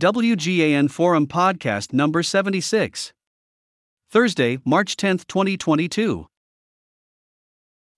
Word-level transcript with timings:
WGAN 0.00 0.90
Forum 0.90 1.26
Podcast 1.26 1.92
number 1.92 2.22
76. 2.22 3.12
Thursday, 4.10 4.58
March 4.64 4.96
10, 4.96 5.18
2022. 5.28 6.26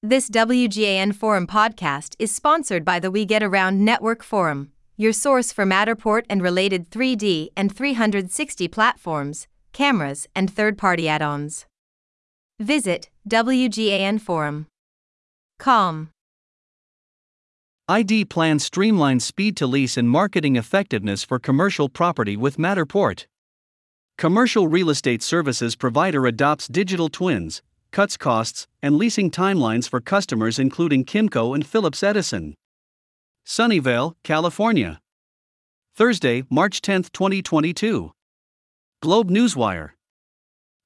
This 0.00 0.30
WGAN 0.30 1.12
Forum 1.12 1.48
podcast 1.48 2.14
is 2.20 2.32
sponsored 2.32 2.84
by 2.84 3.00
the 3.00 3.10
We 3.10 3.24
Get 3.24 3.42
Around 3.42 3.84
Network 3.84 4.22
Forum, 4.22 4.70
your 4.96 5.12
source 5.12 5.50
for 5.50 5.64
Matterport 5.64 6.22
and 6.30 6.40
related 6.40 6.88
3D 6.88 7.48
and 7.56 7.74
360 7.74 8.68
platforms, 8.68 9.48
cameras, 9.72 10.28
and 10.36 10.48
third 10.48 10.78
party 10.78 11.08
add 11.08 11.20
ons. 11.20 11.66
Visit 12.60 13.10
WGAN 13.28 14.20
Forum. 14.20 14.68
Com. 15.58 16.10
ID 17.90 18.26
Plan 18.26 18.58
streamlines 18.58 19.22
speed 19.22 19.56
to 19.56 19.66
lease 19.66 19.96
and 19.96 20.10
marketing 20.10 20.56
effectiveness 20.56 21.24
for 21.24 21.38
commercial 21.38 21.88
property 21.88 22.36
with 22.36 22.58
Matterport. 22.58 23.24
Commercial 24.18 24.68
real 24.68 24.90
estate 24.90 25.22
services 25.22 25.74
provider 25.74 26.26
adopts 26.26 26.68
digital 26.68 27.08
twins, 27.08 27.62
cuts 27.90 28.18
costs, 28.18 28.66
and 28.82 28.96
leasing 28.96 29.30
timelines 29.30 29.88
for 29.88 30.02
customers 30.02 30.58
including 30.58 31.02
Kimco 31.02 31.54
and 31.54 31.66
Phillips 31.66 32.02
Edison. 32.02 32.54
Sunnyvale, 33.46 34.16
California. 34.22 35.00
Thursday, 35.96 36.42
March 36.50 36.82
10, 36.82 37.04
2022. 37.04 38.12
Globe 39.00 39.30
Newswire. 39.30 39.92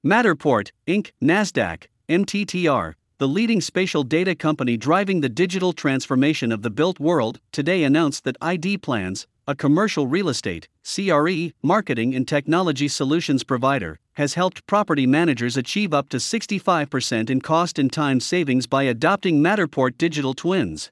Matterport, 0.06 0.70
Inc., 0.86 1.10
NASDAQ, 1.20 1.86
MTTR, 2.08 2.94
the 3.22 3.28
leading 3.28 3.60
spatial 3.60 4.02
data 4.02 4.34
company 4.34 4.76
driving 4.76 5.20
the 5.20 5.28
digital 5.28 5.72
transformation 5.72 6.50
of 6.50 6.62
the 6.62 6.70
built 6.70 6.98
world, 6.98 7.38
today 7.52 7.84
announced 7.84 8.24
that 8.24 8.36
ID 8.42 8.78
Plans, 8.78 9.28
a 9.46 9.54
commercial 9.54 10.08
real 10.08 10.28
estate, 10.28 10.66
CRE, 10.82 11.52
marketing 11.62 12.16
and 12.16 12.26
technology 12.26 12.88
solutions 12.88 13.44
provider, 13.44 14.00
has 14.14 14.34
helped 14.34 14.66
property 14.66 15.06
managers 15.06 15.56
achieve 15.56 15.94
up 15.94 16.08
to 16.08 16.16
65% 16.16 17.30
in 17.30 17.40
cost 17.40 17.78
and 17.78 17.92
time 17.92 18.18
savings 18.18 18.66
by 18.66 18.82
adopting 18.82 19.38
Matterport 19.38 19.96
digital 19.96 20.34
twins. 20.34 20.90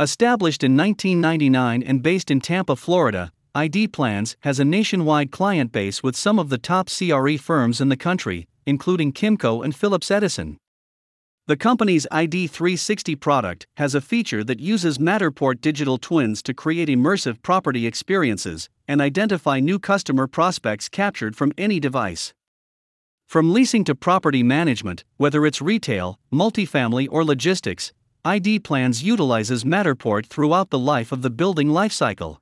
Established 0.00 0.64
in 0.64 0.74
1999 0.74 1.82
and 1.82 2.02
based 2.02 2.30
in 2.30 2.40
Tampa, 2.40 2.76
Florida, 2.76 3.30
ID 3.54 3.88
Plans 3.88 4.38
has 4.40 4.58
a 4.58 4.64
nationwide 4.64 5.30
client 5.30 5.70
base 5.70 6.02
with 6.02 6.16
some 6.16 6.38
of 6.38 6.48
the 6.48 6.56
top 6.56 6.88
CRE 6.88 7.36
firms 7.36 7.82
in 7.82 7.90
the 7.90 7.96
country, 7.98 8.48
including 8.64 9.12
Kimco 9.12 9.62
and 9.62 9.76
Phillips 9.76 10.10
Edison. 10.10 10.56
The 11.48 11.56
company's 11.56 12.08
ID 12.10 12.48
360 12.48 13.14
product 13.14 13.68
has 13.76 13.94
a 13.94 14.00
feature 14.00 14.42
that 14.42 14.58
uses 14.58 14.98
Matterport 14.98 15.60
digital 15.60 15.96
twins 15.96 16.42
to 16.42 16.52
create 16.52 16.88
immersive 16.88 17.40
property 17.40 17.86
experiences 17.86 18.68
and 18.88 19.00
identify 19.00 19.60
new 19.60 19.78
customer 19.78 20.26
prospects 20.26 20.88
captured 20.88 21.36
from 21.36 21.52
any 21.56 21.78
device. 21.78 22.34
From 23.28 23.52
leasing 23.52 23.84
to 23.84 23.94
property 23.94 24.42
management, 24.42 25.04
whether 25.18 25.46
it's 25.46 25.62
retail, 25.62 26.18
multifamily, 26.32 27.06
or 27.12 27.24
logistics, 27.24 27.92
ID 28.24 28.58
Plans 28.58 29.04
utilizes 29.04 29.62
Matterport 29.62 30.26
throughout 30.26 30.70
the 30.70 30.80
life 30.80 31.12
of 31.12 31.22
the 31.22 31.30
building 31.30 31.68
lifecycle. 31.68 32.38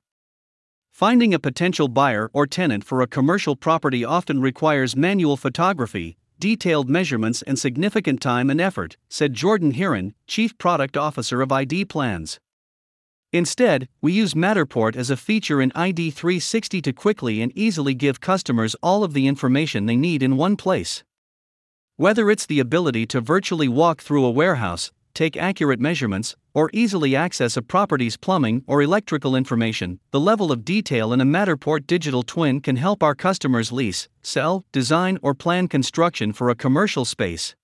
Finding 0.91 1.31
a 1.31 1.37
potential 1.37 1.87
buyer 1.87 2.31
or 2.33 2.47
tenant 2.47 2.83
for 2.83 3.03
a 3.03 3.07
commercial 3.07 3.55
property 3.55 4.03
often 4.03 4.41
requires 4.41 4.95
manual 4.95 5.37
photography, 5.37 6.17
detailed 6.45 6.87
measurements, 6.87 7.41
and 7.41 7.57
significant 7.57 8.21
time 8.21 8.51
and 8.51 8.61
effort, 8.61 8.97
said 9.09 9.33
Jordan 9.33 9.71
Hearin, 9.71 10.13
Chief 10.27 10.55
Product 10.59 10.95
Officer 10.95 11.41
of 11.41 11.51
ID 11.51 11.85
Plans. 11.85 12.39
Instead, 13.33 13.89
we 13.99 14.13
use 14.13 14.35
Matterport 14.35 14.95
as 14.95 15.09
a 15.09 15.17
feature 15.17 15.59
in 15.59 15.71
ID 15.73 16.11
360 16.11 16.83
to 16.83 16.93
quickly 16.93 17.41
and 17.41 17.51
easily 17.57 17.95
give 17.95 18.21
customers 18.21 18.75
all 18.83 19.03
of 19.03 19.13
the 19.13 19.25
information 19.25 19.87
they 19.87 19.95
need 19.95 20.21
in 20.21 20.37
one 20.37 20.55
place. 20.55 21.03
Whether 21.95 22.29
it's 22.29 22.45
the 22.45 22.59
ability 22.59 23.07
to 23.07 23.21
virtually 23.21 23.67
walk 23.67 24.03
through 24.03 24.23
a 24.23 24.29
warehouse, 24.29 24.91
take 25.15 25.35
accurate 25.35 25.79
measurements, 25.79 26.35
or 26.53 26.69
easily 26.73 27.15
access 27.15 27.57
a 27.57 27.61
property's 27.63 28.17
plumbing 28.17 28.63
or 28.67 28.83
electrical 28.83 29.35
information, 29.35 29.99
the 30.11 30.19
level 30.19 30.51
of 30.51 30.63
detail 30.63 31.11
in 31.11 31.21
a 31.21 31.25
Matterport 31.25 31.87
digital 31.87 32.21
twin 32.21 32.61
can 32.61 32.75
help 32.75 33.01
our 33.01 33.15
customers 33.15 33.71
lease, 33.71 34.07
sell, 34.21 34.63
design, 34.71 35.17
or 35.23 35.33
plan 35.33 35.67
construction 35.67 36.31
for 36.31 36.49
a 36.49 36.55
commercial 36.55 37.05
space. 37.05 37.55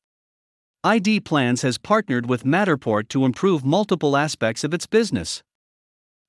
ID 0.84 1.20
Plans 1.20 1.62
has 1.62 1.78
partnered 1.78 2.28
with 2.28 2.44
Matterport 2.44 3.08
to 3.10 3.24
improve 3.24 3.64
multiple 3.64 4.18
aspects 4.18 4.64
of 4.64 4.74
its 4.74 4.88
business. 4.88 5.44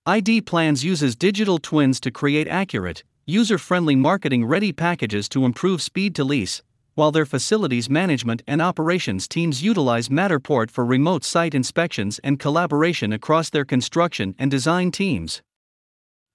ID 0.05 0.43
Plans 0.43 0.85
uses 0.85 1.17
digital 1.17 1.59
twins 1.59 1.99
to 2.01 2.11
create 2.11 2.49
accurate, 2.49 3.03
user 3.25 3.57
friendly 3.57 3.97
marketing 3.97 4.45
ready 4.45 4.73
packages 4.73 5.29
to 5.31 5.45
improve 5.45 5.81
speed 5.81 6.15
to 6.17 6.25
lease, 6.25 6.61
while 6.95 7.13
their 7.13 7.27
facilities 7.27 7.89
management 7.89 8.43
and 8.47 8.61
operations 8.61 9.27
teams 9.27 9.63
utilize 9.63 10.09
Matterport 10.09 10.71
for 10.71 10.85
remote 10.85 11.25
site 11.25 11.55
inspections 11.55 12.19
and 12.25 12.39
collaboration 12.39 13.13
across 13.13 13.51
their 13.51 13.65
construction 13.65 14.35
and 14.39 14.51
design 14.51 14.91
teams. 14.91 15.43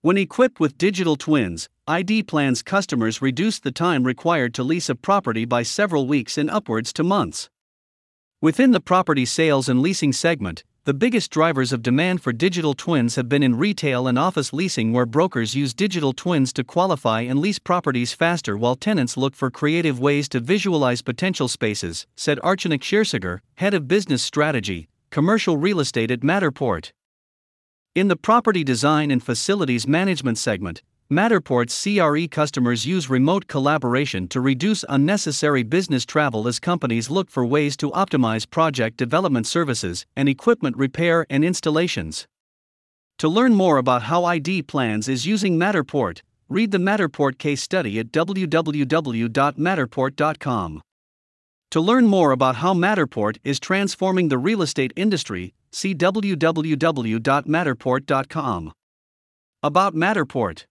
When 0.02 0.18
equipped 0.18 0.60
with 0.60 0.78
digital 0.78 1.16
twins, 1.16 1.70
ID 1.88 2.24
Plans 2.24 2.62
customers 2.62 3.22
reduce 3.22 3.60
the 3.60 3.72
time 3.72 4.04
required 4.04 4.54
to 4.56 4.64
lease 4.64 4.90
a 4.90 4.96
property 4.96 5.46
by 5.46 5.64
several 5.64 6.08
weeks 6.08 6.38
and 6.38 6.50
upwards 6.50 6.94
to 6.94 7.04
months. 7.04 7.50
Within 8.42 8.72
the 8.72 8.80
property 8.80 9.26
sales 9.26 9.68
and 9.68 9.82
leasing 9.82 10.14
segment, 10.14 10.64
the 10.88 10.94
biggest 10.94 11.32
drivers 11.32 11.74
of 11.74 11.84
demand 11.84 12.22
for 12.22 12.32
digital 12.32 12.74
twins 12.74 13.16
have 13.18 13.28
been 13.28 13.44
in 13.44 13.58
retail 13.58 14.08
and 14.08 14.18
office 14.18 14.54
leasing, 14.54 14.94
where 14.94 15.06
brokers 15.06 15.54
use 15.54 15.74
digital 15.74 16.14
twins 16.14 16.54
to 16.54 16.64
qualify 16.64 17.20
and 17.20 17.40
lease 17.40 17.60
properties 17.60 18.14
faster 18.14 18.56
while 18.56 18.74
tenants 18.74 19.18
look 19.18 19.36
for 19.36 19.52
creative 19.52 20.00
ways 20.00 20.30
to 20.30 20.40
visualize 20.40 21.02
potential 21.02 21.50
spaces, 21.50 22.08
said 22.16 22.40
Archana 22.40 22.80
Kshirsagar, 22.80 23.40
head 23.56 23.74
of 23.74 23.90
business 23.90 24.24
strategy, 24.24 24.88
commercial 25.10 25.58
real 25.58 25.82
estate 25.82 26.10
at 26.10 26.22
Matterport. 26.22 26.92
In 27.94 28.08
the 28.08 28.16
property 28.16 28.64
design 28.64 29.12
and 29.12 29.22
facilities 29.22 29.86
management 29.90 30.38
segment, 30.38 30.84
Matterport's 31.10 31.82
CRE 31.82 32.28
customers 32.28 32.86
use 32.86 33.10
remote 33.10 33.48
collaboration 33.48 34.28
to 34.28 34.42
reduce 34.42 34.84
unnecessary 34.90 35.64
business 35.64 36.06
travel 36.06 36.50
as 36.50 36.60
companies 36.60 37.10
look 37.10 37.32
for 37.32 37.46
ways 37.46 37.78
to 37.78 37.90
optimize 37.92 38.50
project 38.50 38.98
development 38.98 39.48
services 39.48 40.06
and 40.18 40.28
equipment 40.28 40.76
repair 40.76 41.26
and 41.30 41.46
installations. 41.46 42.28
To 43.20 43.30
learn 43.30 43.56
more 43.56 43.78
about 43.78 44.04
how 44.04 44.26
ID 44.26 44.64
Plans 44.64 45.08
is 45.08 45.26
using 45.26 45.58
Matterport, 45.58 46.24
read 46.50 46.72
the 46.72 46.78
Matterport 46.78 47.38
case 47.38 47.64
study 47.64 48.00
at 48.00 48.12
www.matterport.com. 48.12 50.82
To 51.72 51.82
learn 51.82 52.08
more 52.08 52.32
about 52.32 52.56
how 52.58 52.74
Matterport 52.74 53.38
is 53.46 53.62
transforming 53.62 54.28
the 54.28 54.38
real 54.38 54.62
estate 54.62 54.92
industry, 54.98 55.54
see 55.72 55.96
www.matterport.com. 55.96 58.74
About 59.64 59.96
Matterport 59.96 60.66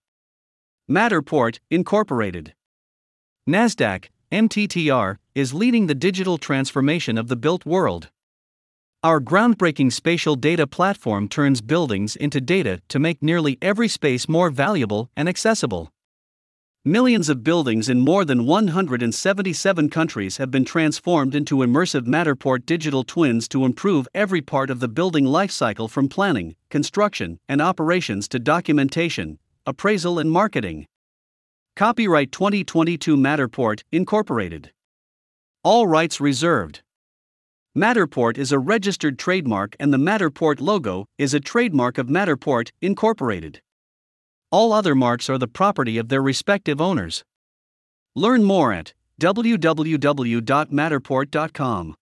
Matterport, 0.88 1.58
Incorporated. 1.68 2.54
NASDAQ, 3.50 4.04
MTTR, 4.30 5.16
is 5.34 5.52
leading 5.52 5.88
the 5.88 5.96
digital 5.96 6.38
transformation 6.38 7.18
of 7.18 7.26
the 7.26 7.34
built 7.34 7.66
world. 7.66 8.08
Our 9.02 9.20
groundbreaking 9.20 9.92
spatial 9.92 10.36
data 10.36 10.64
platform 10.64 11.28
turns 11.28 11.60
buildings 11.60 12.14
into 12.14 12.40
data 12.40 12.82
to 12.88 13.00
make 13.00 13.20
nearly 13.20 13.58
every 13.60 13.88
space 13.88 14.28
more 14.28 14.48
valuable 14.48 15.10
and 15.16 15.28
accessible. 15.28 15.90
Millions 16.84 17.28
of 17.28 17.42
buildings 17.42 17.88
in 17.88 17.98
more 17.98 18.24
than 18.24 18.46
177 18.46 19.90
countries 19.90 20.36
have 20.36 20.52
been 20.52 20.64
transformed 20.64 21.34
into 21.34 21.56
immersive 21.56 22.06
Matterport 22.06 22.64
digital 22.64 23.02
twins 23.02 23.48
to 23.48 23.64
improve 23.64 24.06
every 24.14 24.40
part 24.40 24.70
of 24.70 24.78
the 24.78 24.86
building 24.86 25.24
lifecycle 25.24 25.90
from 25.90 26.08
planning, 26.08 26.54
construction, 26.70 27.40
and 27.48 27.60
operations 27.60 28.28
to 28.28 28.38
documentation, 28.38 29.40
appraisal 29.66 30.18
and 30.18 30.30
marketing. 30.30 30.86
Copyright 31.74 32.32
2022 32.32 33.16
Matterport, 33.16 33.82
Incorporated. 33.92 34.72
All 35.64 35.86
rights 35.86 36.20
reserved. 36.20 36.82
Matterport 37.76 38.38
is 38.38 38.52
a 38.52 38.58
registered 38.58 39.18
trademark 39.18 39.76
and 39.78 39.92
the 39.92 39.98
Matterport 39.98 40.60
logo 40.60 41.06
is 41.18 41.34
a 41.34 41.40
trademark 41.40 41.98
of 41.98 42.06
Matterport, 42.06 42.70
Incorporated. 42.80 43.60
All 44.50 44.72
other 44.72 44.94
marks 44.94 45.28
are 45.28 45.38
the 45.38 45.48
property 45.48 45.98
of 45.98 46.08
their 46.08 46.22
respective 46.22 46.80
owners. 46.80 47.24
Learn 48.14 48.44
more 48.44 48.72
at 48.72 48.94
www.matterport.com. 49.20 51.94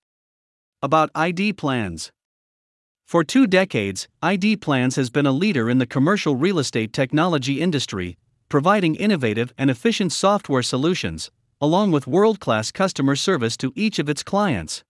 About 0.82 1.10
ID 1.14 1.52
plans. 1.54 2.12
For 3.14 3.22
two 3.22 3.46
decades, 3.46 4.08
ID 4.22 4.56
Plans 4.56 4.96
has 4.96 5.08
been 5.08 5.26
a 5.26 5.30
leader 5.30 5.70
in 5.70 5.78
the 5.78 5.86
commercial 5.86 6.34
real 6.34 6.58
estate 6.58 6.92
technology 6.92 7.60
industry, 7.60 8.16
providing 8.48 8.96
innovative 8.96 9.52
and 9.56 9.70
efficient 9.70 10.12
software 10.12 10.64
solutions, 10.64 11.30
along 11.60 11.92
with 11.92 12.08
world 12.08 12.40
class 12.40 12.72
customer 12.72 13.14
service 13.14 13.56
to 13.58 13.72
each 13.76 13.98
of 14.00 14.08
its 14.08 14.22
clients. 14.22 14.82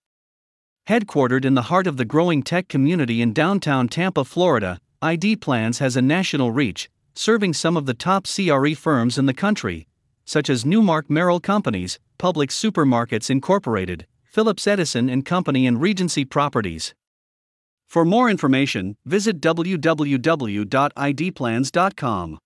Headquartered 0.89 1.45
in 1.45 1.55
the 1.55 1.69
heart 1.69 1.87
of 1.87 1.97
the 1.97 2.05
growing 2.05 2.43
tech 2.43 2.69
community 2.69 3.21
in 3.21 3.33
downtown 3.33 3.89
Tampa, 3.89 4.25
Florida, 4.25 4.79
ID 5.03 5.37
Plans 5.37 5.79
has 5.81 5.97
a 5.97 6.03
national 6.03 6.51
reach, 6.51 6.89
serving 7.15 7.53
some 7.53 7.77
of 7.77 7.85
the 7.85 7.95
top 7.95 8.27
CRE 8.27 8.75
firms 8.75 9.19
in 9.19 9.27
the 9.27 9.35
country, 9.35 9.87
such 10.25 10.49
as 10.49 10.65
Newmark 10.65 11.11
Merrill 11.11 11.41
Companies, 11.41 11.99
Publix 12.19 12.53
Supermarkets 12.53 13.29
Incorporated, 13.29 14.07
Phillips 14.25 14.67
Edison 14.67 15.11
and 15.11 15.27
Company 15.27 15.67
and 15.67 15.81
Regency 15.81 16.25
Properties. 16.25 16.95
For 17.95 18.05
more 18.05 18.29
information, 18.29 18.97
visit 19.07 19.41
www.idplans.com. 19.41 22.39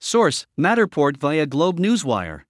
Source 0.00 0.46
Matterport 0.58 1.16
via 1.18 1.46
Globe 1.46 1.78
Newswire. 1.78 2.40